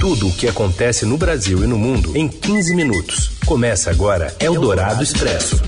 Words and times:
Tudo 0.00 0.28
o 0.28 0.32
que 0.32 0.48
acontece 0.48 1.04
no 1.04 1.18
Brasil 1.18 1.62
e 1.62 1.66
no 1.66 1.78
mundo 1.78 2.16
em 2.16 2.26
15 2.26 2.74
minutos. 2.74 3.32
Começa 3.44 3.90
agora 3.90 4.34
Eldorado 4.40 5.02
Expresso. 5.02 5.62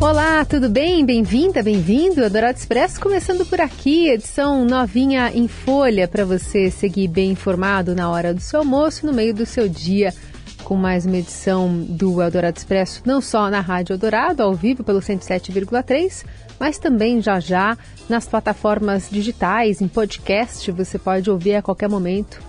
Olá, 0.00 0.44
tudo 0.44 0.68
bem? 0.68 1.04
Bem-vinda, 1.04 1.60
bem-vindo. 1.60 2.22
Eldorado 2.22 2.56
Expresso 2.56 3.00
começando 3.00 3.44
por 3.44 3.60
aqui, 3.60 4.08
edição 4.08 4.64
novinha 4.64 5.32
em 5.34 5.48
folha 5.48 6.06
para 6.06 6.24
você 6.24 6.70
seguir 6.70 7.08
bem 7.08 7.32
informado 7.32 7.96
na 7.96 8.08
hora 8.08 8.32
do 8.32 8.40
seu 8.40 8.60
almoço, 8.60 9.04
no 9.04 9.12
meio 9.12 9.34
do 9.34 9.44
seu 9.44 9.68
dia 9.68 10.14
com 10.68 10.76
mais 10.76 11.06
uma 11.06 11.16
edição 11.16 11.82
do 11.82 12.20
Eldorado 12.20 12.58
Expresso, 12.58 13.00
não 13.06 13.22
só 13.22 13.48
na 13.48 13.58
Rádio 13.58 13.94
Eldorado, 13.94 14.42
ao 14.42 14.52
vivo 14.52 14.84
pelo 14.84 15.00
107,3, 15.00 16.26
mas 16.60 16.78
também 16.78 17.22
já 17.22 17.40
já 17.40 17.74
nas 18.06 18.28
plataformas 18.28 19.08
digitais, 19.10 19.80
em 19.80 19.88
podcast, 19.88 20.70
você 20.70 20.98
pode 20.98 21.30
ouvir 21.30 21.54
a 21.54 21.62
qualquer 21.62 21.88
momento, 21.88 22.42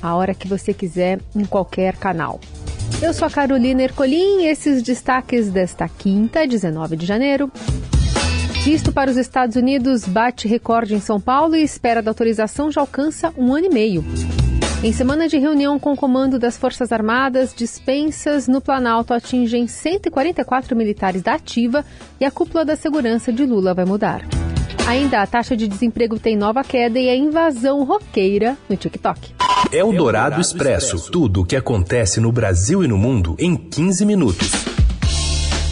a 0.00 0.14
hora 0.14 0.32
que 0.32 0.48
você 0.48 0.72
quiser, 0.72 1.20
em 1.34 1.44
qualquer 1.44 1.96
canal. 1.96 2.40
Eu 3.02 3.12
sou 3.12 3.28
a 3.28 3.30
Carolina 3.30 3.82
Ercolim 3.82 4.44
e 4.44 4.46
esses 4.46 4.82
destaques 4.82 5.50
desta 5.50 5.86
quinta, 5.86 6.46
19 6.46 6.96
de 6.96 7.04
janeiro. 7.04 7.52
Visto 8.64 8.90
para 8.90 9.10
os 9.10 9.18
Estados 9.18 9.54
Unidos 9.54 10.06
bate 10.06 10.48
recorde 10.48 10.94
em 10.94 11.00
São 11.00 11.20
Paulo 11.20 11.54
e 11.54 11.62
espera 11.62 12.00
da 12.00 12.10
autorização 12.10 12.72
já 12.72 12.80
alcança 12.80 13.34
um 13.36 13.52
ano 13.52 13.66
e 13.66 13.70
meio. 13.70 14.02
Em 14.86 14.92
semana 14.92 15.26
de 15.26 15.36
reunião 15.36 15.80
com 15.80 15.94
o 15.94 15.96
comando 15.96 16.38
das 16.38 16.56
Forças 16.56 16.92
Armadas, 16.92 17.52
dispensas 17.52 18.46
no 18.46 18.60
Planalto 18.60 19.12
atingem 19.12 19.66
144 19.66 20.76
militares 20.76 21.22
da 21.22 21.34
ativa 21.34 21.84
e 22.20 22.24
a 22.24 22.30
cúpula 22.30 22.64
da 22.64 22.76
segurança 22.76 23.32
de 23.32 23.44
Lula 23.44 23.74
vai 23.74 23.84
mudar. 23.84 24.22
Ainda 24.86 25.22
a 25.22 25.26
taxa 25.26 25.56
de 25.56 25.66
desemprego 25.66 26.20
tem 26.20 26.36
nova 26.36 26.62
queda 26.62 27.00
e 27.00 27.08
a 27.08 27.16
invasão 27.16 27.82
roqueira 27.82 28.56
no 28.68 28.76
TikTok. 28.76 29.34
É 29.72 29.82
o 29.82 29.92
Dourado 29.92 30.40
Expresso. 30.40 31.10
Tudo 31.10 31.40
o 31.40 31.44
que 31.44 31.56
acontece 31.56 32.20
no 32.20 32.30
Brasil 32.30 32.84
e 32.84 32.86
no 32.86 32.96
mundo 32.96 33.34
em 33.40 33.56
15 33.56 34.06
minutos. 34.06 34.52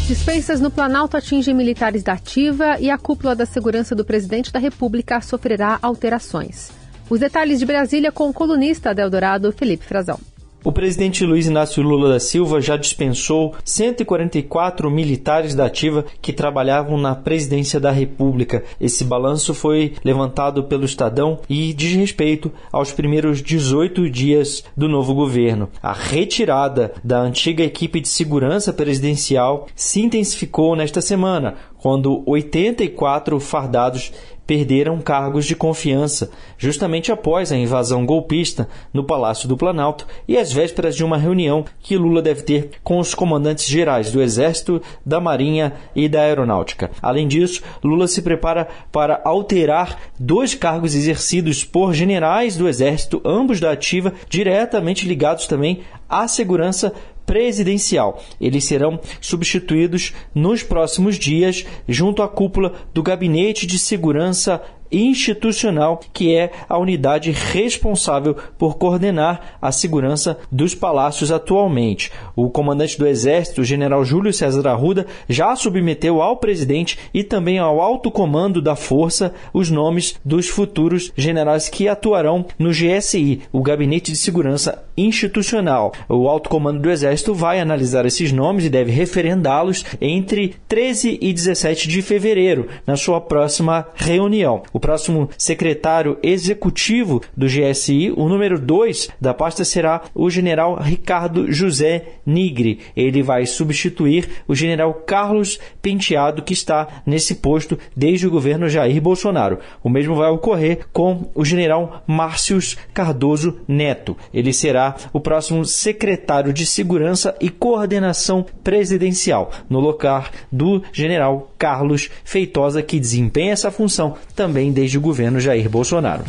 Dispensas 0.08 0.60
no 0.60 0.72
Planalto 0.72 1.16
atingem 1.16 1.54
militares 1.54 2.02
da 2.02 2.14
ativa 2.14 2.80
e 2.80 2.90
a 2.90 2.98
cúpula 2.98 3.36
da 3.36 3.46
segurança 3.46 3.94
do 3.94 4.04
presidente 4.04 4.52
da 4.52 4.58
República 4.58 5.20
sofrerá 5.20 5.78
alterações. 5.80 6.82
Os 7.08 7.20
detalhes 7.20 7.58
de 7.58 7.66
Brasília 7.66 8.10
com 8.10 8.30
o 8.30 8.33
colunista 8.33 8.94
da 8.94 9.02
Eldorado, 9.02 9.52
Felipe 9.52 9.84
Frazão. 9.84 10.19
O 10.64 10.72
presidente 10.72 11.27
Luiz 11.27 11.46
Inácio 11.46 11.83
Lula 11.83 12.08
da 12.08 12.19
Silva 12.19 12.58
já 12.58 12.78
dispensou 12.78 13.55
144 13.62 14.91
militares 14.91 15.55
da 15.55 15.66
ativa 15.66 16.06
que 16.22 16.33
trabalhavam 16.33 16.96
na 16.96 17.14
presidência 17.14 17.78
da 17.78 17.91
República. 17.91 18.64
Esse 18.80 19.05
balanço 19.05 19.52
foi 19.52 19.92
levantado 20.02 20.64
pelo 20.64 20.86
Estadão 20.86 21.41
e 21.50 21.74
diz 21.74 21.94
respeito 21.94 22.50
aos 22.72 22.91
primeiros 22.92 23.42
18 23.42 24.08
dias 24.08 24.64
do 24.74 24.89
novo 24.89 25.12
governo. 25.12 25.68
A 25.83 25.92
retirada 25.92 26.94
da 27.05 27.20
antiga 27.20 27.62
equipe 27.62 28.00
de 28.00 28.08
segurança 28.08 28.72
presidencial 28.72 29.68
se 29.77 30.00
intensificou 30.00 30.74
nesta 30.74 31.02
semana, 31.02 31.56
quando 31.77 32.22
84 32.27 33.39
fardados 33.39 34.11
perderam 34.46 35.00
cargos 35.00 35.46
de 35.46 35.56
confiança, 35.56 36.30
justamente 36.58 37.10
após 37.10 37.50
a 37.50 37.56
invasão 37.56 38.04
golpista 38.04 38.68
no 38.92 39.04
Palácio 39.04 39.48
do 39.48 39.56
Planalto 39.56 40.06
e 40.28 40.36
às 40.36 40.52
vésperas 40.52 40.94
de 40.94 41.04
uma 41.04 41.16
reunião 41.16 41.64
que 41.80 41.96
Lula 41.96 42.20
deve 42.20 42.42
ter 42.42 42.70
com 42.82 42.98
os 42.98 43.14
comandantes 43.14 43.66
gerais 43.66 44.10
do 44.10 44.20
Exército, 44.20 44.82
da 45.04 45.20
Marinha 45.20 45.74
e 45.94 46.08
da 46.08 46.20
Aeronáutica. 46.20 46.90
Além 47.00 47.26
disso, 47.26 47.62
Lula 47.82 48.06
se 48.06 48.22
prepara 48.22 48.68
para 48.92 49.20
alterar 49.24 49.98
dois 50.18 50.54
cargos 50.54 50.94
exercidos 50.94 51.64
por 51.64 51.94
generais 51.94 52.56
do 52.56 52.68
Exército, 52.68 53.20
ambos 53.24 53.60
da 53.60 53.72
ativa, 53.72 54.12
diretamente 54.28 55.06
ligados 55.06 55.46
também 55.46 55.82
à 56.08 56.28
segurança 56.28 56.92
presidencial. 57.27 58.22
Eles 58.41 58.64
serão 58.64 58.98
substituídos 59.20 60.12
nos 60.35 60.62
próximos 60.62 61.18
dias 61.18 61.64
junto 61.89 62.23
à 62.23 62.29
cúpula 62.29 62.73
do 62.92 63.02
Gabinete 63.02 63.67
de 63.67 63.79
Segurança 63.79 64.62
institucional, 64.90 66.01
que 66.13 66.34
é 66.34 66.52
a 66.68 66.79
unidade 66.79 67.30
responsável 67.30 68.36
por 68.57 68.77
coordenar 68.77 69.58
a 69.61 69.73
segurança 69.73 70.39
dos 70.51 70.74
palácios 70.74 71.33
atualmente. 71.33 72.13
O 72.36 72.48
comandante 72.48 72.98
do 72.98 73.07
Exército, 73.07 73.64
general 73.64 74.05
Júlio 74.05 74.33
César 74.33 74.68
Arruda, 74.68 75.07
já 75.29 75.55
submeteu 75.57 76.23
ao 76.23 76.36
presidente 76.36 76.98
e 77.13 77.24
também 77.24 77.58
ao 77.58 77.80
alto 77.80 78.11
comando 78.11 78.63
da 78.63 78.77
força 78.77 79.34
os 79.52 79.70
nomes 79.70 80.14
dos 80.24 80.48
futuros 80.48 81.13
generais 81.17 81.68
que 81.68 81.89
atuarão 81.89 82.46
no 82.58 82.70
GSI, 82.70 83.42
o 83.52 83.63
Gabinete 83.63 84.13
de 84.13 84.18
Segurança 84.18 84.83
Institucional. 84.96 85.92
O 86.08 86.28
alto 86.28 86.48
comando 86.48 86.80
do 86.80 86.90
Exército 86.90 87.34
vai 87.34 87.60
analisar 87.60 88.06
esses 88.06 88.32
nomes 88.32 88.64
e 88.64 88.70
deve 88.70 88.92
referendá-los 88.92 89.84
entre 90.00 90.55
13 90.68 91.18
e 91.20 91.32
17 91.32 91.88
de 91.88 92.02
fevereiro, 92.02 92.68
na 92.86 92.96
sua 92.96 93.20
próxima 93.20 93.86
reunião. 93.94 94.62
O 94.72 94.78
próximo 94.78 95.28
secretário 95.36 96.18
executivo 96.22 97.20
do 97.36 97.46
GSI, 97.46 98.12
o 98.16 98.28
número 98.28 98.58
2 98.58 99.10
da 99.20 99.34
pasta 99.34 99.64
será 99.64 100.02
o 100.14 100.30
general 100.30 100.77
Ricardo 100.77 101.50
José 101.52 102.04
Nigre. 102.24 102.80
Ele 102.96 103.22
vai 103.22 103.46
substituir 103.46 104.28
o 104.46 104.54
general 104.54 104.94
Carlos 104.94 105.58
Penteado, 105.83 106.42
que 106.42 106.52
está 106.52 107.02
nesse 107.06 107.36
posto 107.36 107.78
desde 107.96 108.27
o 108.27 108.30
governo 108.30 108.68
Jair 108.68 109.00
Bolsonaro. 109.00 109.58
O 109.83 109.88
mesmo 109.88 110.14
vai 110.14 110.30
ocorrer 110.30 110.86
com 110.92 111.30
o 111.34 111.44
general 111.44 112.02
Márcios 112.06 112.77
Cardoso 112.92 113.58
Neto. 113.66 114.16
Ele 114.33 114.52
será 114.52 114.83
o 115.12 115.20
próximo 115.20 115.64
secretário 115.64 116.52
de 116.52 116.67
Segurança 116.67 117.34
e 117.40 117.48
Coordenação 117.48 118.45
Presidencial, 118.62 119.50
no 119.68 119.80
lugar 119.80 120.30
do 120.50 120.83
general 120.92 121.50
Carlos 121.56 122.11
Feitosa, 122.24 122.83
que 122.83 122.98
desempenha 122.98 123.52
essa 123.52 123.70
função 123.70 124.17
também 124.34 124.72
desde 124.72 124.98
o 124.98 125.00
governo 125.00 125.40
Jair 125.40 125.68
Bolsonaro. 125.68 126.24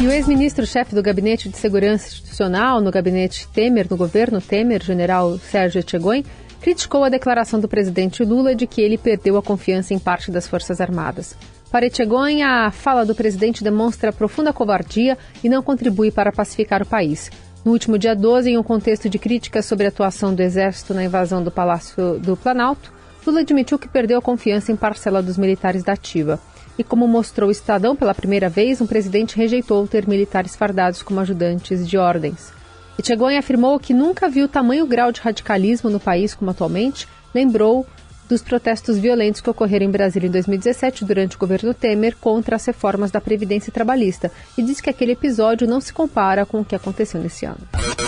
E 0.00 0.06
o 0.06 0.10
ex-ministro-chefe 0.10 0.94
do 0.94 1.02
Gabinete 1.02 1.50
de 1.50 1.58
Segurança 1.58 2.08
Institucional 2.08 2.80
no 2.80 2.90
gabinete 2.90 3.46
Temer, 3.48 3.86
no 3.90 3.98
governo 3.98 4.40
Temer, 4.40 4.82
general 4.82 5.36
Sérgio 5.36 5.80
Etchegoin, 5.80 6.24
criticou 6.60 7.04
a 7.04 7.10
declaração 7.10 7.60
do 7.60 7.68
presidente 7.68 8.24
Lula 8.24 8.54
de 8.54 8.66
que 8.66 8.80
ele 8.80 8.96
perdeu 8.96 9.36
a 9.36 9.42
confiança 9.42 9.92
em 9.92 9.98
parte 9.98 10.30
das 10.30 10.48
Forças 10.48 10.80
Armadas. 10.80 11.36
Para 11.70 11.86
Etchegoin, 11.86 12.42
a 12.42 12.70
fala 12.70 13.04
do 13.04 13.14
presidente 13.14 13.62
demonstra 13.62 14.12
profunda 14.12 14.52
covardia 14.52 15.16
e 15.44 15.48
não 15.48 15.62
contribui 15.62 16.10
para 16.10 16.32
pacificar 16.32 16.82
o 16.82 16.86
país. 16.86 17.30
No 17.62 17.72
último 17.72 17.98
dia 17.98 18.16
12, 18.16 18.50
em 18.50 18.56
um 18.56 18.62
contexto 18.62 19.06
de 19.06 19.18
críticas 19.18 19.66
sobre 19.66 19.84
a 19.84 19.90
atuação 19.90 20.34
do 20.34 20.40
Exército 20.40 20.94
na 20.94 21.04
invasão 21.04 21.44
do 21.44 21.50
Palácio 21.50 22.18
do 22.18 22.34
Planalto, 22.34 22.90
Lula 23.26 23.40
admitiu 23.40 23.78
que 23.78 23.86
perdeu 23.86 24.18
a 24.18 24.22
confiança 24.22 24.72
em 24.72 24.76
parcela 24.76 25.22
dos 25.22 25.36
militares 25.36 25.84
da 25.84 25.92
ativa. 25.92 26.40
E 26.78 26.82
como 26.82 27.06
mostrou 27.06 27.50
o 27.50 27.52
Estadão 27.52 27.94
pela 27.94 28.14
primeira 28.14 28.48
vez, 28.48 28.80
um 28.80 28.86
presidente 28.86 29.36
rejeitou 29.36 29.86
ter 29.86 30.08
militares 30.08 30.56
fardados 30.56 31.02
como 31.02 31.20
ajudantes 31.20 31.86
de 31.86 31.98
ordens. 31.98 32.50
Etchegoin 32.98 33.36
afirmou 33.36 33.78
que 33.78 33.92
nunca 33.92 34.28
viu 34.28 34.48
tamanho 34.48 34.86
grau 34.86 35.12
de 35.12 35.20
radicalismo 35.20 35.90
no 35.90 36.00
país 36.00 36.34
como 36.34 36.50
atualmente, 36.50 37.06
lembrou 37.34 37.86
dos 38.30 38.42
protestos 38.42 38.96
violentos 38.96 39.40
que 39.40 39.50
ocorreram 39.50 39.84
em 39.84 39.90
Brasília 39.90 40.28
em 40.28 40.30
2017 40.30 41.04
durante 41.04 41.36
o 41.36 41.38
governo 41.38 41.74
Temer 41.74 42.16
contra 42.16 42.56
as 42.56 42.64
reformas 42.64 43.10
da 43.10 43.20
Previdência 43.20 43.72
Trabalhista 43.72 44.30
e 44.56 44.62
disse 44.62 44.82
que 44.82 44.88
aquele 44.88 45.12
episódio 45.12 45.66
não 45.66 45.80
se 45.80 45.92
compara 45.92 46.46
com 46.46 46.60
o 46.60 46.64
que 46.64 46.74
aconteceu 46.74 47.20
nesse 47.20 47.44
ano. 47.44 47.60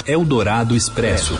Eldorado 0.06 0.74
Expresso. 0.74 1.34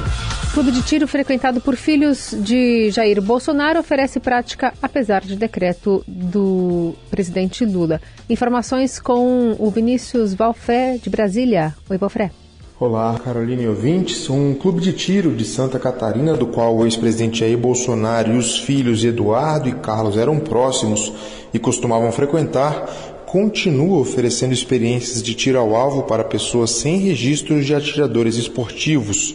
Clube 0.53 0.71
de 0.71 0.83
tiro 0.83 1.09
frequentado 1.09 1.61
por 1.61 1.77
filhos 1.77 2.35
de 2.41 2.91
Jair 2.91 3.23
Bolsonaro 3.23 3.81
oferece 3.81 4.21
prática 4.21 4.75
apesar 4.83 5.23
de 5.23 5.37
decreto 5.37 6.05
do 6.07 6.95
presidente 7.11 7.65
Lula. 7.65 8.01
Informações 8.29 9.01
com 9.01 9.57
o 9.59 9.71
Vinícius 9.71 10.35
Valfré 10.35 10.99
de 10.99 11.09
Brasília. 11.09 11.75
Oi, 11.89 11.97
Valfré. 11.97 12.42
Olá, 12.85 13.17
Carolina 13.17 13.63
e 13.63 13.69
ouvintes. 13.69 14.29
Um 14.29 14.55
clube 14.55 14.81
de 14.81 14.93
tiro 14.93 15.31
de 15.37 15.45
Santa 15.45 15.79
Catarina, 15.79 16.35
do 16.35 16.49
qual 16.49 16.77
o 16.77 16.85
ex-presidente 16.85 17.39
Jair 17.39 17.57
Bolsonaro 17.57 18.33
e 18.33 18.37
os 18.37 18.59
filhos 18.59 19.05
Eduardo 19.05 19.69
e 19.69 19.73
Carlos 19.73 20.17
eram 20.17 20.41
próximos 20.41 21.13
e 21.55 21.61
costumavam 21.61 22.11
frequentar, 22.11 23.23
continua 23.25 24.01
oferecendo 24.01 24.53
experiências 24.53 25.23
de 25.23 25.33
tiro 25.33 25.61
ao 25.61 25.77
alvo 25.77 26.03
para 26.03 26.25
pessoas 26.25 26.73
sem 26.73 26.99
registros 26.99 27.65
de 27.65 27.73
atiradores 27.73 28.35
esportivos. 28.35 29.33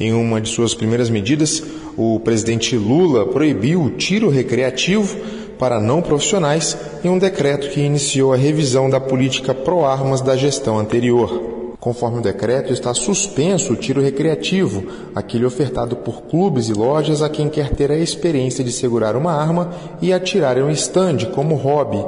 Em 0.00 0.12
uma 0.12 0.40
de 0.40 0.48
suas 0.48 0.74
primeiras 0.74 1.08
medidas, 1.08 1.62
o 1.96 2.18
presidente 2.18 2.74
Lula 2.76 3.24
proibiu 3.24 3.82
o 3.82 3.90
tiro 3.90 4.28
recreativo 4.28 5.16
para 5.60 5.78
não 5.78 6.02
profissionais 6.02 6.76
em 7.04 7.08
um 7.08 7.20
decreto 7.20 7.70
que 7.70 7.78
iniciou 7.78 8.32
a 8.32 8.36
revisão 8.36 8.90
da 8.90 8.98
política 8.98 9.54
pró-armas 9.54 10.20
da 10.20 10.36
gestão 10.36 10.76
anterior. 10.76 11.59
Conforme 11.80 12.18
o 12.18 12.22
decreto, 12.22 12.74
está 12.74 12.92
suspenso 12.92 13.72
o 13.72 13.76
tiro 13.76 14.02
recreativo, 14.02 14.84
aquele 15.14 15.46
ofertado 15.46 15.96
por 15.96 16.24
clubes 16.24 16.68
e 16.68 16.74
lojas 16.74 17.22
a 17.22 17.28
quem 17.30 17.48
quer 17.48 17.70
ter 17.70 17.90
a 17.90 17.96
experiência 17.96 18.62
de 18.62 18.70
segurar 18.70 19.16
uma 19.16 19.32
arma 19.32 19.72
e 20.02 20.12
atirar 20.12 20.58
em 20.58 20.62
um 20.62 20.70
estande 20.70 21.26
como 21.28 21.54
hobby. 21.54 22.04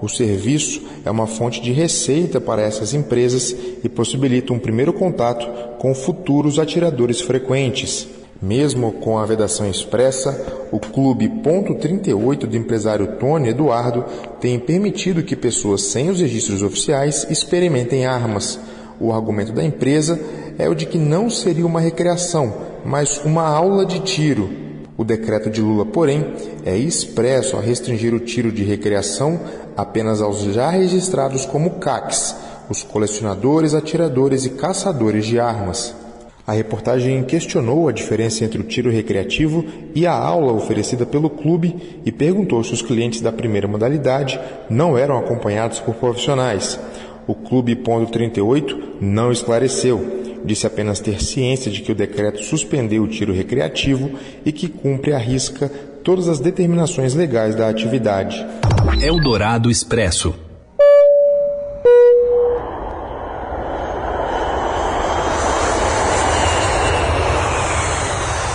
O 0.00 0.08
serviço 0.08 0.80
é 1.04 1.10
uma 1.10 1.26
fonte 1.26 1.60
de 1.60 1.72
receita 1.72 2.40
para 2.40 2.62
essas 2.62 2.94
empresas 2.94 3.54
e 3.82 3.88
possibilita 3.88 4.52
um 4.52 4.60
primeiro 4.60 4.92
contato 4.92 5.48
com 5.78 5.92
futuros 5.92 6.60
atiradores 6.60 7.20
frequentes. 7.20 8.06
Mesmo 8.40 8.92
com 8.92 9.18
a 9.18 9.26
vedação 9.26 9.68
expressa, 9.68 10.68
o 10.70 10.78
Clube 10.78 11.28
Ponto 11.42 11.74
38 11.74 12.46
do 12.46 12.56
empresário 12.56 13.16
Tony 13.18 13.48
Eduardo 13.48 14.04
tem 14.40 14.56
permitido 14.58 15.24
que 15.24 15.34
pessoas 15.34 15.82
sem 15.82 16.10
os 16.10 16.20
registros 16.20 16.62
oficiais 16.62 17.26
experimentem 17.28 18.06
armas. 18.06 18.60
O 18.98 19.12
argumento 19.12 19.52
da 19.52 19.64
empresa 19.64 20.18
é 20.58 20.68
o 20.68 20.74
de 20.74 20.86
que 20.86 20.98
não 20.98 21.28
seria 21.28 21.66
uma 21.66 21.80
recreação, 21.80 22.52
mas 22.84 23.18
uma 23.24 23.46
aula 23.46 23.84
de 23.84 24.00
tiro. 24.00 24.50
O 24.96 25.04
decreto 25.04 25.50
de 25.50 25.60
Lula, 25.60 25.84
porém, 25.84 26.34
é 26.64 26.76
expresso 26.76 27.56
a 27.56 27.60
restringir 27.60 28.14
o 28.14 28.20
tiro 28.20 28.50
de 28.50 28.64
recreação 28.64 29.38
apenas 29.76 30.22
aos 30.22 30.40
já 30.44 30.70
registrados 30.70 31.44
como 31.44 31.78
CACs, 31.78 32.34
os 32.70 32.82
colecionadores, 32.82 33.74
atiradores 33.74 34.46
e 34.46 34.50
caçadores 34.50 35.26
de 35.26 35.38
armas. 35.38 35.94
A 36.46 36.52
reportagem 36.52 37.24
questionou 37.24 37.88
a 37.88 37.92
diferença 37.92 38.44
entre 38.44 38.60
o 38.60 38.64
tiro 38.64 38.88
recreativo 38.88 39.64
e 39.94 40.06
a 40.06 40.12
aula 40.12 40.52
oferecida 40.52 41.04
pelo 41.04 41.28
clube 41.28 42.00
e 42.04 42.12
perguntou 42.12 42.62
se 42.62 42.72
os 42.72 42.82
clientes 42.82 43.20
da 43.20 43.32
primeira 43.32 43.66
modalidade 43.66 44.40
não 44.70 44.96
eram 44.96 45.18
acompanhados 45.18 45.80
por 45.80 45.96
profissionais. 45.96 46.78
O 47.26 47.34
Clube 47.34 47.74
Ponto 47.74 48.12
38 48.12 48.98
não 49.00 49.32
esclareceu. 49.32 50.22
Disse 50.44 50.64
apenas 50.64 51.00
ter 51.00 51.20
ciência 51.20 51.72
de 51.72 51.80
que 51.80 51.90
o 51.90 51.94
decreto 51.94 52.40
suspendeu 52.44 53.02
o 53.02 53.08
tiro 53.08 53.32
recreativo 53.32 54.12
e 54.44 54.52
que 54.52 54.68
cumpre 54.68 55.12
à 55.12 55.18
risca 55.18 55.68
todas 56.04 56.28
as 56.28 56.38
determinações 56.38 57.14
legais 57.14 57.56
da 57.56 57.68
atividade. 57.68 58.46
Eldorado 59.02 59.68
Expresso. 59.68 60.32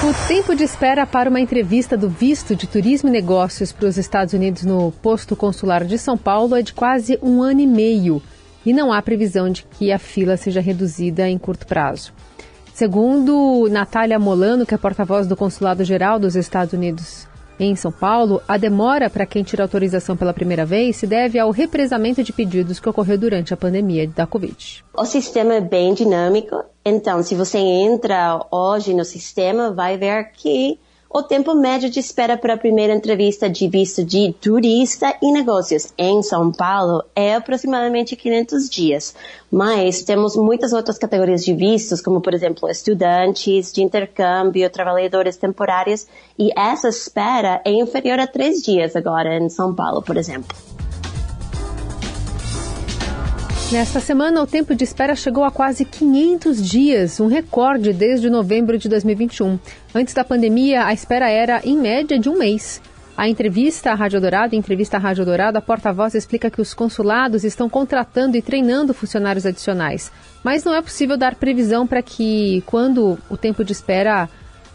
O 0.01 0.27
tempo 0.29 0.55
de 0.55 0.63
espera 0.63 1.05
para 1.05 1.29
uma 1.29 1.41
entrevista 1.41 1.97
do 1.97 2.07
visto 2.07 2.55
de 2.55 2.67
turismo 2.67 3.09
e 3.09 3.11
negócios 3.11 3.73
para 3.73 3.89
os 3.89 3.97
Estados 3.97 4.33
Unidos 4.33 4.63
no 4.63 4.93
posto 4.93 5.35
consular 5.35 5.83
de 5.83 5.97
São 5.97 6.17
Paulo 6.17 6.55
é 6.55 6.61
de 6.61 6.73
quase 6.73 7.19
um 7.21 7.41
ano 7.41 7.59
e 7.59 7.67
meio 7.67 8.21
e 8.65 8.73
não 8.73 8.91
há 8.91 9.01
previsão 9.01 9.49
de 9.49 9.63
que 9.63 9.91
a 9.91 9.99
fila 9.99 10.37
seja 10.37 10.61
reduzida 10.61 11.27
em 11.27 11.37
curto 11.37 11.65
prazo. 11.65 12.13
Segundo 12.73 13.67
Natália 13.69 14.17
Molano, 14.17 14.65
que 14.65 14.73
é 14.73 14.77
porta-voz 14.77 15.27
do 15.27 15.35
Consulado 15.35 15.83
Geral 15.83 16.17
dos 16.17 16.35
Estados 16.35 16.73
Unidos 16.73 17.27
em 17.59 17.75
São 17.75 17.91
Paulo, 17.91 18.41
a 18.47 18.57
demora 18.57 19.09
para 19.09 19.25
quem 19.25 19.43
tira 19.43 19.63
autorização 19.63 20.17
pela 20.17 20.33
primeira 20.33 20.65
vez 20.65 20.95
se 20.95 21.05
deve 21.05 21.37
ao 21.37 21.51
represamento 21.51 22.23
de 22.23 22.33
pedidos 22.33 22.79
que 22.79 22.89
ocorreu 22.89 23.17
durante 23.17 23.53
a 23.53 23.57
pandemia 23.57 24.07
da 24.07 24.25
Covid. 24.25 24.83
O 24.95 25.05
sistema 25.05 25.53
é 25.53 25.61
bem 25.61 25.93
dinâmico, 25.93 26.63
então 26.83 27.21
se 27.21 27.35
você 27.35 27.59
entra 27.59 28.43
hoje 28.49 28.93
no 28.95 29.05
sistema, 29.05 29.71
vai 29.71 29.97
ver 29.97 30.31
que 30.31 30.79
o 31.13 31.21
tempo 31.21 31.53
médio 31.53 31.89
de 31.89 31.99
espera 31.99 32.37
para 32.37 32.53
a 32.53 32.57
primeira 32.57 32.93
entrevista 32.93 33.49
de 33.49 33.67
visto 33.67 34.03
de 34.03 34.33
turista 34.39 35.13
e 35.21 35.31
negócios 35.31 35.93
em 35.97 36.23
São 36.23 36.51
Paulo 36.51 37.03
é 37.13 37.35
aproximadamente 37.35 38.15
500 38.15 38.69
dias. 38.69 39.15
Mas 39.51 40.03
temos 40.03 40.37
muitas 40.37 40.71
outras 40.71 40.97
categorias 40.97 41.43
de 41.43 41.53
vistos, 41.53 42.01
como 42.01 42.21
por 42.21 42.33
exemplo 42.33 42.69
estudantes, 42.69 43.73
de 43.73 43.83
intercâmbio, 43.83 44.69
trabalhadores 44.69 45.35
temporários, 45.35 46.07
e 46.39 46.49
essa 46.57 46.87
espera 46.87 47.61
é 47.65 47.71
inferior 47.71 48.19
a 48.19 48.27
três 48.27 48.61
dias 48.61 48.95
agora 48.95 49.37
em 49.37 49.49
São 49.49 49.75
Paulo, 49.75 50.01
por 50.01 50.15
exemplo. 50.15 50.55
Nesta 53.71 54.01
semana, 54.01 54.41
o 54.41 54.45
tempo 54.45 54.75
de 54.75 54.83
espera 54.83 55.15
chegou 55.15 55.45
a 55.45 55.49
quase 55.49 55.85
500 55.85 56.61
dias, 56.61 57.21
um 57.21 57.27
recorde 57.27 57.93
desde 57.93 58.29
novembro 58.29 58.77
de 58.77 58.89
2021. 58.89 59.57
Antes 59.95 60.13
da 60.13 60.25
pandemia, 60.25 60.85
a 60.85 60.91
espera 60.91 61.29
era, 61.29 61.61
em 61.63 61.77
média, 61.77 62.19
de 62.19 62.27
um 62.27 62.37
mês. 62.37 62.81
A 63.15 63.29
entrevista 63.29 63.89
à 63.89 63.95
Rádio 63.95 64.19
Dourado, 64.19 64.57
entrevista 64.57 64.97
à 64.97 64.99
Rádio 64.99 65.23
Dourado, 65.23 65.57
a 65.57 65.61
porta-voz 65.61 66.13
explica 66.15 66.51
que 66.51 66.59
os 66.59 66.73
consulados 66.73 67.45
estão 67.45 67.69
contratando 67.69 68.35
e 68.35 68.41
treinando 68.41 68.93
funcionários 68.93 69.45
adicionais. 69.45 70.11
Mas 70.43 70.65
não 70.65 70.75
é 70.75 70.81
possível 70.81 71.15
dar 71.15 71.35
previsão 71.35 71.87
para 71.87 72.01
que, 72.01 72.61
quando 72.65 73.17
o 73.29 73.37
tempo 73.37 73.63
de 73.63 73.71
espera 73.71 74.29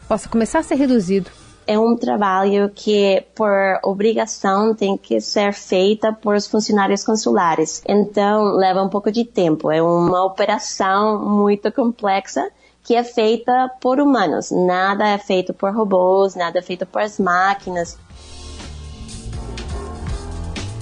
possa 0.08 0.26
começar 0.26 0.60
a 0.60 0.62
ser 0.62 0.76
reduzido 0.76 1.31
é 1.66 1.78
um 1.78 1.96
trabalho 1.96 2.70
que, 2.74 3.24
por 3.34 3.50
obrigação, 3.82 4.74
tem 4.74 4.96
que 4.96 5.20
ser 5.20 5.52
feita 5.52 6.12
por 6.12 6.36
os 6.36 6.46
funcionários 6.46 7.02
consulares. 7.04 7.82
Então, 7.88 8.54
leva 8.54 8.82
um 8.82 8.88
pouco 8.88 9.10
de 9.10 9.24
tempo. 9.24 9.70
É 9.70 9.82
uma 9.82 10.24
operação 10.24 11.18
muito 11.28 11.72
complexa 11.72 12.48
que 12.84 12.94
é 12.94 13.02
feita 13.02 13.68
por 13.80 13.98
humanos. 13.98 14.50
Nada 14.52 15.08
é 15.08 15.18
feito 15.18 15.52
por 15.52 15.74
robôs, 15.74 16.36
nada 16.36 16.60
é 16.60 16.62
feito 16.62 16.86
por 16.86 17.02
as 17.02 17.18
máquinas. 17.18 17.98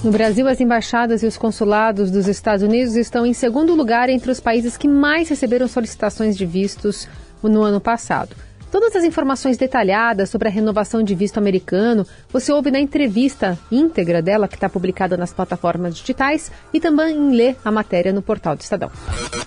No 0.03 0.11
Brasil, 0.11 0.47
as 0.47 0.61
embaixadas 0.61 1.23
e 1.23 1.25
os 1.25 1.35
consulados 1.35 2.11
dos 2.11 2.27
Estados 2.27 2.61
Unidos 2.61 2.95
estão 2.95 3.25
em 3.25 3.33
segundo 3.33 3.73
lugar 3.73 4.07
entre 4.07 4.29
os 4.29 4.39
países 4.39 4.77
que 4.77 4.87
mais 4.87 5.29
receberam 5.29 5.67
solicitações 5.67 6.37
de 6.37 6.45
vistos 6.45 7.07
no 7.41 7.63
ano 7.63 7.81
passado. 7.81 8.35
Todas 8.71 8.95
as 8.95 9.03
informações 9.03 9.57
detalhadas 9.57 10.29
sobre 10.29 10.47
a 10.47 10.51
renovação 10.51 11.01
de 11.01 11.15
visto 11.15 11.37
americano 11.37 12.05
você 12.31 12.51
ouve 12.51 12.71
na 12.71 12.79
entrevista 12.79 13.57
íntegra 13.71 14.21
dela, 14.21 14.47
que 14.47 14.55
está 14.55 14.69
publicada 14.69 15.15
nas 15.15 15.33
plataformas 15.33 15.95
digitais, 15.95 16.51
e 16.73 16.79
também 16.79 17.31
lê 17.31 17.55
a 17.63 17.71
matéria 17.71 18.11
no 18.11 18.21
portal 18.21 18.55
do 18.55 18.61
Estadão. 18.61 18.91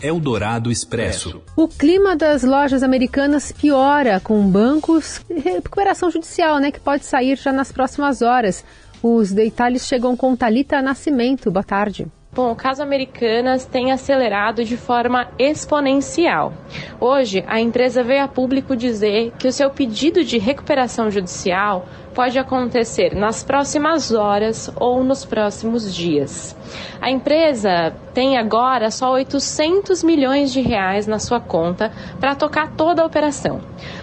Eldorado 0.02 0.70
Expresso. 0.70 1.42
O 1.56 1.68
clima 1.68 2.16
das 2.16 2.42
lojas 2.42 2.82
americanas 2.82 3.52
piora 3.52 4.20
com 4.20 4.42
bancos 4.48 5.20
e 5.28 5.38
recuperação 5.40 6.10
judicial, 6.10 6.58
né, 6.58 6.70
que 6.70 6.80
pode 6.80 7.04
sair 7.04 7.36
já 7.36 7.52
nas 7.52 7.70
próximas 7.70 8.22
horas. 8.22 8.64
Os 9.02 9.32
detalhes 9.32 9.86
chegam 9.86 10.16
com 10.16 10.34
Talita 10.34 10.82
Nascimento. 10.82 11.50
Boa 11.50 11.62
tarde. 11.62 12.06
Bom, 12.30 12.52
o 12.52 12.56
caso 12.56 12.82
Americanas 12.82 13.64
tem 13.64 13.90
acelerado 13.90 14.62
de 14.62 14.76
forma 14.76 15.28
exponencial. 15.38 16.52
Hoje, 17.00 17.42
a 17.48 17.58
empresa 17.58 18.04
veio 18.04 18.22
a 18.22 18.28
público 18.28 18.76
dizer 18.76 19.32
que 19.38 19.48
o 19.48 19.52
seu 19.52 19.70
pedido 19.70 20.22
de 20.22 20.38
recuperação 20.38 21.10
judicial 21.10 21.86
pode 22.18 22.36
acontecer 22.36 23.14
nas 23.14 23.44
próximas 23.44 24.10
horas 24.10 24.68
ou 24.74 25.04
nos 25.04 25.24
próximos 25.24 25.94
dias. 25.94 26.56
A 27.00 27.12
empresa 27.12 27.94
tem 28.12 28.36
agora 28.36 28.90
só 28.90 29.12
800 29.12 30.02
milhões 30.02 30.52
de 30.52 30.60
reais 30.60 31.06
na 31.06 31.20
sua 31.20 31.38
conta 31.38 31.92
para 32.18 32.34
tocar 32.34 32.72
toda 32.72 33.02
a 33.02 33.06
operação. 33.06 33.60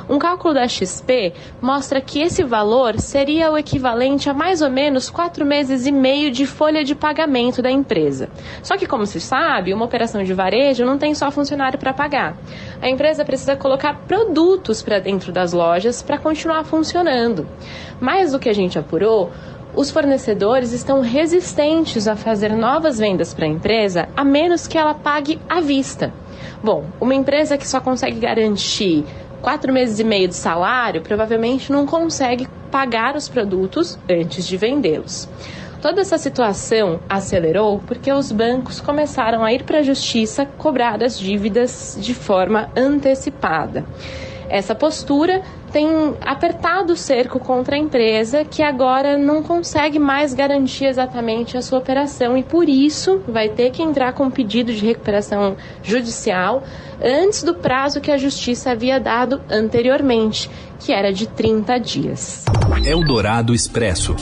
Um 0.07 0.17
cálculo 0.17 0.53
da 0.53 0.65
XP 0.65 1.33
mostra 1.61 1.99
que 1.99 2.21
esse 2.21 2.41
valor 2.41 2.97
seria 3.01 3.51
o 3.51 3.57
equivalente 3.57 4.29
a 4.29 4.33
mais 4.33 4.61
ou 4.61 4.69
menos 4.69 5.09
quatro 5.09 5.45
meses 5.45 5.85
e 5.85 5.91
meio 5.91 6.31
de 6.31 6.45
folha 6.45 6.85
de 6.85 6.95
pagamento 6.95 7.61
da 7.61 7.69
empresa. 7.69 8.29
Só 8.63 8.77
que, 8.77 8.87
como 8.87 9.05
se 9.05 9.19
sabe, 9.19 9.73
uma 9.73 9.83
operação 9.83 10.23
de 10.23 10.33
varejo 10.33 10.85
não 10.85 10.97
tem 10.97 11.13
só 11.13 11.29
funcionário 11.31 11.77
para 11.77 11.91
pagar. 11.91 12.37
A 12.81 12.87
empresa 12.87 13.25
precisa 13.25 13.57
colocar 13.57 14.05
produtos 14.07 14.81
para 14.81 14.99
dentro 14.99 15.33
das 15.33 15.51
lojas 15.51 16.01
para 16.01 16.17
continuar 16.17 16.63
funcionando. 16.63 17.45
Mais 18.05 18.33
do 18.33 18.37
que 18.37 18.47
a 18.47 18.53
gente 18.53 18.77
apurou, 18.77 19.31
os 19.75 19.89
fornecedores 19.89 20.73
estão 20.73 21.01
resistentes 21.01 22.07
a 22.07 22.15
fazer 22.15 22.55
novas 22.55 22.99
vendas 22.99 23.33
para 23.33 23.45
a 23.45 23.49
empresa 23.49 24.07
a 24.15 24.23
menos 24.23 24.67
que 24.67 24.77
ela 24.77 24.93
pague 24.93 25.41
à 25.49 25.59
vista. 25.59 26.13
Bom, 26.63 26.85
uma 27.01 27.15
empresa 27.15 27.57
que 27.57 27.67
só 27.67 27.79
consegue 27.79 28.19
garantir 28.19 29.03
quatro 29.41 29.73
meses 29.73 29.97
e 29.97 30.03
meio 30.03 30.27
de 30.27 30.35
salário 30.35 31.01
provavelmente 31.01 31.71
não 31.71 31.87
consegue 31.87 32.47
pagar 32.69 33.15
os 33.15 33.27
produtos 33.27 33.97
antes 34.07 34.45
de 34.45 34.55
vendê-los. 34.55 35.27
Toda 35.81 36.01
essa 36.01 36.19
situação 36.19 36.99
acelerou 37.09 37.81
porque 37.87 38.13
os 38.13 38.31
bancos 38.31 38.79
começaram 38.79 39.43
a 39.43 39.51
ir 39.51 39.63
para 39.63 39.79
a 39.79 39.83
justiça 39.83 40.45
cobrar 40.45 41.03
as 41.03 41.17
dívidas 41.17 41.97
de 41.99 42.13
forma 42.13 42.69
antecipada. 42.77 43.83
Essa 44.47 44.75
postura 44.75 45.41
tem 45.75 46.15
apertado 46.21 46.93
o 46.93 46.95
cerco 46.95 47.37
contra 47.37 47.75
a 47.75 47.77
empresa, 47.77 48.45
que 48.45 48.63
agora 48.63 49.17
não 49.17 49.43
consegue 49.43 49.99
mais 49.99 50.33
garantir 50.33 50.85
exatamente 50.85 51.57
a 51.57 51.61
sua 51.61 51.79
operação 51.79 52.37
e 52.37 52.43
por 52.43 52.69
isso 52.69 53.21
vai 53.27 53.49
ter 53.49 53.71
que 53.71 53.83
entrar 53.83 54.13
com 54.13 54.23
um 54.23 54.31
pedido 54.31 54.73
de 54.73 54.85
recuperação 54.85 55.57
judicial 55.83 56.63
antes 57.03 57.43
do 57.43 57.55
prazo 57.55 57.99
que 57.99 58.09
a 58.09 58.17
justiça 58.17 58.71
havia 58.71 59.01
dado 59.01 59.41
anteriormente, 59.51 60.49
que 60.79 60.93
era 60.93 61.11
de 61.11 61.27
30 61.27 61.77
dias. 61.77 62.45
Eldorado 62.85 63.53
Expresso 63.53 64.15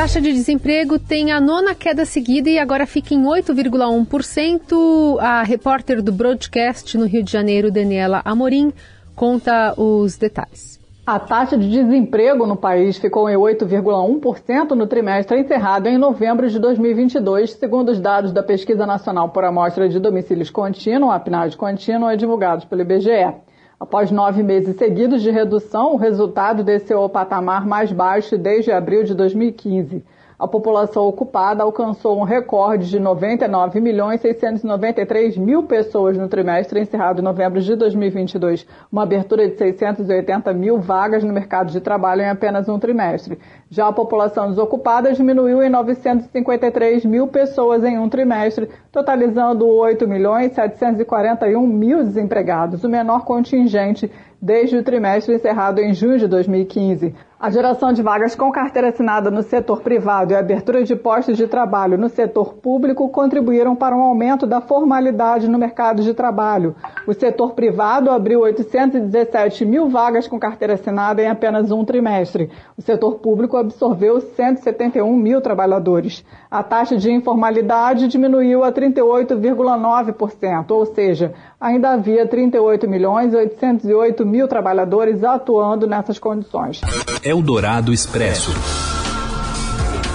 taxa 0.00 0.18
de 0.18 0.32
desemprego 0.32 0.98
tem 0.98 1.30
a 1.30 1.38
nona 1.38 1.74
queda 1.74 2.06
seguida 2.06 2.48
e 2.48 2.58
agora 2.58 2.86
fica 2.86 3.12
em 3.12 3.22
8,1%. 3.22 5.18
A 5.20 5.42
repórter 5.42 6.00
do 6.00 6.10
broadcast 6.10 6.96
no 6.96 7.04
Rio 7.04 7.22
de 7.22 7.30
Janeiro, 7.30 7.70
Daniela 7.70 8.22
Amorim, 8.24 8.72
conta 9.14 9.74
os 9.76 10.16
detalhes. 10.16 10.80
A 11.06 11.18
taxa 11.18 11.58
de 11.58 11.68
desemprego 11.68 12.46
no 12.46 12.56
país 12.56 12.96
ficou 12.96 13.28
em 13.28 13.36
8,1% 13.36 14.70
no 14.70 14.86
trimestre 14.86 15.38
encerrado 15.38 15.86
em 15.86 15.98
novembro 15.98 16.48
de 16.48 16.58
2022, 16.58 17.52
segundo 17.52 17.90
os 17.90 18.00
dados 18.00 18.32
da 18.32 18.42
Pesquisa 18.42 18.86
Nacional 18.86 19.28
por 19.28 19.44
Amostra 19.44 19.86
de 19.86 19.98
Domicílios 19.98 20.48
Contínuo, 20.48 21.10
a 21.10 21.20
PNAD 21.20 21.58
contínua, 21.58 22.16
divulgados 22.16 22.64
pelo 22.64 22.80
IBGE. 22.80 23.49
Após 23.80 24.10
nove 24.10 24.42
meses 24.42 24.76
seguidos 24.76 25.22
de 25.22 25.30
redução, 25.30 25.94
o 25.94 25.96
resultado 25.96 26.62
desceu 26.62 26.98
ao 26.98 27.08
patamar 27.08 27.66
mais 27.66 27.90
baixo 27.90 28.36
desde 28.36 28.70
abril 28.70 29.04
de 29.04 29.14
2015 29.14 30.04
a 30.40 30.48
população 30.48 31.06
ocupada 31.06 31.62
alcançou 31.62 32.18
um 32.18 32.22
recorde 32.22 32.88
de 32.88 32.98
99 32.98 33.78
milhões 33.78 34.22
693 34.22 35.36
mil 35.36 35.64
pessoas 35.64 36.16
no 36.16 36.28
trimestre 36.28 36.80
encerrado 36.80 37.20
em 37.20 37.22
novembro 37.22 37.60
de 37.60 37.76
2022, 37.76 38.66
uma 38.90 39.02
abertura 39.02 39.46
de 39.46 39.58
680 39.58 40.54
mil 40.54 40.80
vagas 40.80 41.22
no 41.22 41.30
mercado 41.30 41.70
de 41.70 41.78
trabalho 41.78 42.22
em 42.22 42.30
apenas 42.30 42.70
um 42.70 42.78
trimestre. 42.78 43.38
Já 43.68 43.88
a 43.88 43.92
população 43.92 44.48
desocupada 44.48 45.12
diminuiu 45.12 45.62
em 45.62 45.68
953 45.68 47.04
mil 47.04 47.26
pessoas 47.28 47.84
em 47.84 47.98
um 47.98 48.08
trimestre, 48.08 48.70
totalizando 48.90 49.68
8 49.68 50.08
milhões 50.08 50.52
741 50.52 51.66
mil 51.66 51.98
desempregados, 51.98 52.82
o 52.82 52.88
menor 52.88 53.26
contingente 53.26 54.10
desde 54.40 54.76
o 54.76 54.82
trimestre 54.82 55.34
encerrado 55.34 55.80
em 55.80 55.92
junho 55.92 56.18
de 56.18 56.26
2015. 56.26 57.14
A 57.40 57.48
geração 57.48 57.90
de 57.90 58.02
vagas 58.02 58.34
com 58.34 58.52
carteira 58.52 58.90
assinada 58.90 59.30
no 59.30 59.42
setor 59.42 59.80
privado 59.80 60.32
e 60.32 60.36
a 60.36 60.40
abertura 60.40 60.84
de 60.84 60.94
postos 60.94 61.38
de 61.38 61.46
trabalho 61.46 61.96
no 61.96 62.10
setor 62.10 62.52
público 62.52 63.08
contribuíram 63.08 63.74
para 63.74 63.96
um 63.96 64.02
aumento 64.02 64.46
da 64.46 64.60
formalidade 64.60 65.48
no 65.48 65.58
mercado 65.58 66.02
de 66.02 66.12
trabalho. 66.12 66.76
O 67.06 67.14
setor 67.14 67.54
privado 67.54 68.10
abriu 68.10 68.40
817 68.40 69.64
mil 69.64 69.88
vagas 69.88 70.28
com 70.28 70.38
carteira 70.38 70.74
assinada 70.74 71.22
em 71.22 71.28
apenas 71.28 71.70
um 71.70 71.82
trimestre. 71.82 72.50
O 72.76 72.82
setor 72.82 73.14
público 73.14 73.56
absorveu 73.56 74.20
171 74.20 75.16
mil 75.16 75.40
trabalhadores. 75.40 76.22
A 76.50 76.62
taxa 76.62 76.98
de 76.98 77.10
informalidade 77.10 78.06
diminuiu 78.06 78.62
a 78.62 78.70
38,9%, 78.70 80.70
ou 80.72 80.84
seja, 80.84 81.32
ainda 81.58 81.92
havia 81.92 82.26
38 82.26 82.86
milhões 82.86 83.32
808 83.32 84.26
mil 84.30 84.48
trabalhadores 84.48 85.22
atuando 85.24 85.86
nessas 85.86 86.18
condições. 86.18 86.80
Eldorado 87.22 87.92
Expresso. 87.92 88.52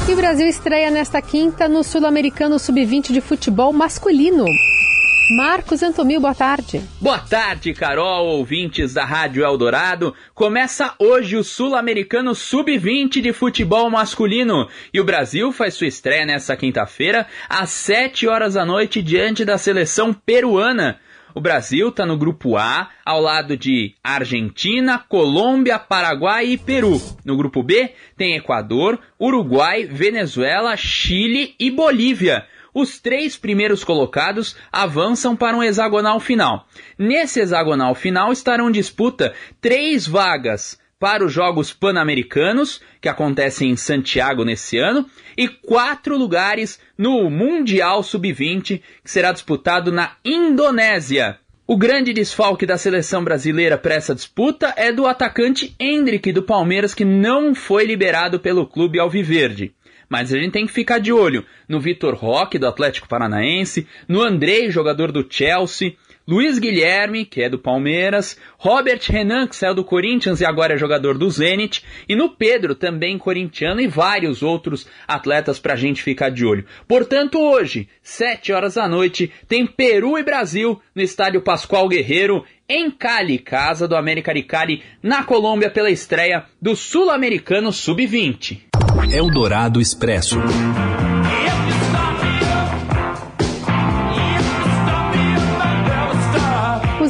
E 0.08 0.14
o 0.14 0.16
Brasil 0.16 0.48
estreia 0.48 0.90
nesta 0.90 1.22
quinta 1.22 1.68
no 1.68 1.84
Sul-Americano 1.84 2.58
Sub-20 2.58 3.12
de 3.12 3.22
futebol 3.22 3.74
masculino. 3.74 4.46
Marcos 5.32 5.82
Antomil, 5.82 6.22
boa 6.22 6.36
tarde. 6.36 6.84
Boa 7.02 7.18
tarde, 7.18 7.74
Carol, 7.74 8.28
ouvintes 8.28 8.94
da 8.94 9.04
Rádio 9.04 9.44
Eldorado. 9.44 10.14
Começa 10.36 10.94
hoje 11.00 11.36
o 11.36 11.44
Sul-Americano 11.44 12.36
Sub-20 12.36 13.22
de 13.22 13.34
futebol 13.34 13.90
masculino 13.90 14.70
e 14.94 15.02
o 15.02 15.04
Brasil 15.04 15.52
faz 15.52 15.74
sua 15.74 15.88
estreia 15.88 16.28
nesta 16.28 16.56
quinta-feira 16.56 17.26
às 17.50 17.72
7 17.72 18.28
horas 18.28 18.54
da 18.54 18.64
noite 18.64 19.02
diante 19.02 19.44
da 19.44 19.58
seleção 19.58 20.14
peruana. 20.14 21.00
O 21.36 21.42
Brasil 21.42 21.90
está 21.90 22.06
no 22.06 22.18
grupo 22.18 22.56
A, 22.56 22.90
ao 23.04 23.20
lado 23.20 23.58
de 23.58 23.94
Argentina, 24.02 24.98
Colômbia, 24.98 25.78
Paraguai 25.78 26.46
e 26.46 26.58
Peru. 26.58 27.02
No 27.26 27.36
grupo 27.36 27.62
B 27.62 27.92
tem 28.16 28.38
Equador, 28.38 28.98
Uruguai, 29.20 29.84
Venezuela, 29.84 30.78
Chile 30.78 31.54
e 31.60 31.70
Bolívia. 31.70 32.46
Os 32.74 33.02
três 33.02 33.36
primeiros 33.36 33.84
colocados 33.84 34.56
avançam 34.72 35.36
para 35.36 35.58
um 35.58 35.62
hexagonal 35.62 36.22
final. 36.22 36.70
Nesse 36.98 37.42
hexagonal 37.42 37.94
final 37.96 38.32
estarão 38.32 38.70
em 38.70 38.72
disputa 38.72 39.34
três 39.60 40.08
vagas 40.08 40.80
para 41.06 41.24
os 41.24 41.32
Jogos 41.32 41.72
Pan-Americanos, 41.72 42.82
que 43.00 43.08
acontecem 43.08 43.70
em 43.70 43.76
Santiago 43.76 44.44
nesse 44.44 44.80
ano, 44.80 45.06
e 45.38 45.48
quatro 45.48 46.18
lugares 46.18 46.80
no 46.98 47.30
Mundial 47.30 48.02
Sub-20, 48.02 48.82
que 49.04 49.12
será 49.12 49.32
disputado 49.32 49.92
na 49.92 50.14
Indonésia. 50.26 51.38
O 51.68 51.78
grande 51.78 52.12
desfalque 52.12 52.66
da 52.66 52.76
seleção 52.76 53.24
brasileira 53.24 53.78
para 53.78 53.94
essa 53.94 54.16
disputa 54.16 54.74
é 54.76 54.92
do 54.92 55.06
atacante 55.06 55.76
Hendrick 55.80 56.32
do 56.32 56.42
Palmeiras, 56.42 56.96
que 56.96 57.06
não 57.06 57.54
foi 57.54 57.86
liberado 57.86 58.40
pelo 58.40 58.66
clube 58.66 59.00
alviverde. 59.00 59.76
Mas 60.10 60.34
a 60.34 60.40
gente 60.40 60.54
tem 60.54 60.66
que 60.66 60.74
ficar 60.74 60.98
de 60.98 61.14
olho 61.14 61.46
no 61.70 61.80
Vitor 61.80 62.16
Roque, 62.16 62.58
do 62.58 62.68
Atlético 62.68 63.08
Paranaense, 63.08 63.88
no 64.08 64.24
Andrei, 64.24 64.72
jogador 64.72 65.12
do 65.12 65.24
Chelsea, 65.30 65.94
Luiz 66.28 66.58
Guilherme, 66.58 67.24
que 67.24 67.44
é 67.44 67.50
do 67.50 67.60
Palmeiras, 67.60 68.36
Robert 68.58 69.02
Renan, 69.08 69.46
que 69.46 69.56
saiu 69.56 69.76
do 69.76 69.84
Corinthians 69.84 70.42
e 70.42 70.46
agora 70.46 70.74
é 70.74 70.78
jogador 70.78 71.20
do 71.20 71.30
Zenit, 71.30 71.84
e 72.10 72.16
no 72.16 72.30
Pedro, 72.30 72.74
também 72.74 73.16
corintiano, 73.16 73.80
e 73.80 73.88
vários 73.88 74.42
outros 74.42 74.88
atletas 75.08 75.60
para 75.60 75.74
a 75.74 75.78
gente 75.78 76.02
ficar 76.02 76.30
de 76.30 76.44
olho. 76.44 76.66
Portanto, 76.88 77.40
hoje, 77.40 77.88
7 78.02 78.52
horas 78.52 78.74
da 78.74 78.88
noite, 78.88 79.32
tem 79.48 79.68
Peru 79.68 80.18
e 80.18 80.24
Brasil 80.24 80.82
no 80.96 81.02
estádio 81.04 81.42
Pascoal 81.42 81.88
Guerreiro, 81.88 82.44
em 82.68 82.90
Cali, 82.90 83.38
casa 83.38 83.88
do 83.88 83.96
América 83.96 84.34
de 84.34 84.42
Cali, 84.42 84.82
na 85.04 85.24
Colômbia, 85.24 85.70
pela 85.70 85.92
estreia 85.92 86.46
do 86.60 86.76
Sul-Americano 86.76 87.72
Sub-20. 87.72 88.62
Eldorado 89.14 89.80
Expresso. 89.80 90.40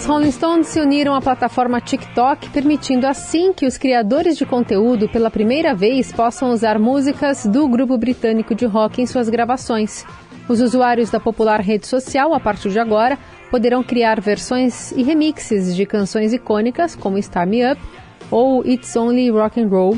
Os 0.06 0.10
Rolling 0.12 0.32
Stones 0.32 0.68
se 0.68 0.80
uniram 0.80 1.16
à 1.16 1.20
plataforma 1.20 1.82
TikTok, 1.82 2.52
permitindo 2.52 3.08
assim 3.08 3.52
que 3.52 3.66
os 3.66 3.76
criadores 3.76 4.38
de 4.38 4.46
conteúdo 4.46 5.10
pela 5.10 5.32
primeira 5.32 5.74
vez 5.74 6.14
possam 6.14 6.52
usar 6.52 6.78
músicas 6.78 7.44
do 7.48 7.68
grupo 7.68 7.98
britânico 7.98 8.54
de 8.54 8.68
rock 8.68 9.02
em 9.02 9.08
suas 9.08 9.30
gravações. 9.30 10.06
Os 10.48 10.62
usuários 10.62 11.10
da 11.10 11.20
popular 11.20 11.60
rede 11.60 11.88
social, 11.88 12.36
a 12.36 12.40
partir 12.40 12.70
de 12.70 12.78
agora, 12.78 13.18
poderão 13.50 13.82
criar 13.82 14.22
versões 14.22 14.92
e 14.92 15.02
remixes 15.02 15.76
de 15.76 15.88
canções 15.88 16.34
icônicas 16.34 16.96
como 16.96 17.18
Start 17.18 17.50
Me 17.50 17.72
Up 17.72 17.82
ou 18.30 18.64
It's 18.64 18.96
Only 18.96 19.32
Rock 19.32 19.60
and 19.60 19.70
Roll, 19.70 19.98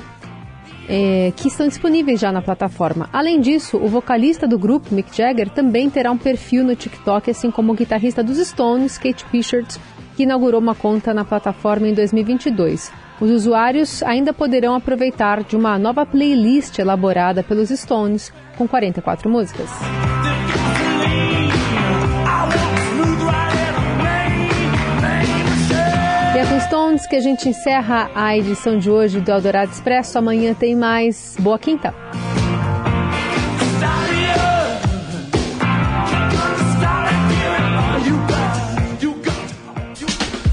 é, 0.88 1.34
que 1.36 1.50
estão 1.50 1.68
disponíveis 1.68 2.18
já 2.18 2.32
na 2.32 2.42
plataforma. 2.42 3.10
Além 3.12 3.42
disso, 3.42 3.76
o 3.76 3.90
vocalista 3.90 4.48
do 4.48 4.58
grupo, 4.58 4.96
Mick 4.96 5.14
Jagger, 5.14 5.50
também 5.50 5.90
terá 5.90 6.10
um 6.14 6.18
perfil 6.18 6.64
no 6.64 6.78
TikTok, 6.78 7.30
assim 7.30 7.52
como 7.52 7.74
o 7.74 7.76
guitarrista 7.76 8.24
dos 8.24 8.38
Stones, 8.38 8.98
Kate 8.98 9.26
Richards, 9.34 9.78
que 10.18 10.24
inaugurou 10.24 10.60
uma 10.60 10.74
conta 10.74 11.14
na 11.14 11.24
plataforma 11.24 11.88
em 11.88 11.94
2022. 11.94 12.92
Os 13.22 13.30
usuários 13.30 14.02
ainda 14.02 14.34
poderão 14.34 14.74
aproveitar 14.74 15.44
de 15.44 15.56
uma 15.56 15.78
nova 15.78 16.08
playlist 16.08 16.80
elaborada 16.80 17.44
pelos 17.44 17.70
Stones, 17.70 18.34
com 18.58 18.68
44 18.68 19.30
músicas. 19.30 19.70
E 26.34 26.40
é 26.40 26.46
com 26.48 26.60
Stones 26.62 27.06
que 27.06 27.16
a 27.16 27.22
gente 27.22 27.48
encerra 27.48 28.10
a 28.16 28.36
edição 28.36 28.80
de 28.80 28.90
hoje 28.90 29.22
do 29.22 29.30
Eldorado 29.30 29.72
Expresso. 29.72 30.18
Amanhã 30.18 30.56
tem 30.56 30.76
mais. 30.76 31.36
Boa 31.40 31.60
quinta! 31.60 31.94